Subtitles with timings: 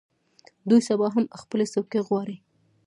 [0.69, 2.37] دوی سبا هم خپلې څوکۍ غواړي.